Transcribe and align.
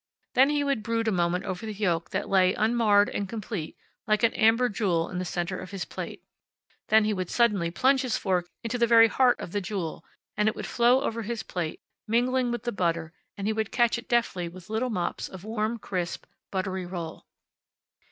Then 0.33 0.49
he 0.49 0.63
would 0.63 0.81
brood 0.81 1.07
a 1.07 1.11
moment 1.11 1.45
over 1.45 1.63
the 1.63 1.75
yolk 1.75 2.09
that 2.09 2.27
lay, 2.27 2.55
unmarred 2.55 3.07
and 3.11 3.29
complete, 3.29 3.77
like 4.07 4.23
an 4.23 4.33
amber 4.33 4.67
jewel 4.67 5.07
in 5.11 5.19
the 5.19 5.25
center 5.25 5.59
of 5.59 5.69
his 5.69 5.85
plate. 5.85 6.23
Then 6.87 7.05
he 7.05 7.13
would 7.13 7.29
suddenly 7.29 7.69
plunge 7.69 8.01
his 8.01 8.17
fork 8.17 8.49
into 8.63 8.79
the 8.79 8.87
very 8.87 9.07
heart 9.09 9.39
of 9.39 9.51
the 9.51 9.61
jewel, 9.61 10.03
and 10.35 10.47
it 10.49 10.55
would 10.55 10.65
flow 10.65 11.01
over 11.03 11.21
his 11.21 11.43
plate, 11.43 11.81
mingling 12.07 12.49
with 12.49 12.63
the 12.63 12.71
butter, 12.71 13.13
and 13.37 13.45
he 13.45 13.53
would 13.53 13.71
catch 13.71 13.99
it 13.99 14.09
deftly 14.09 14.49
with 14.49 14.71
little 14.71 14.89
mops 14.89 15.29
of 15.29 15.43
warm, 15.43 15.77
crisp, 15.77 16.25
buttery 16.49 16.87
roll. 16.87 17.27